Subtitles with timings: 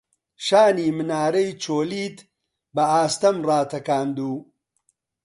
[0.45, 2.17] شانی منارەی چۆلیت
[2.75, 4.31] بە ئاستەم ڕاتەکاند و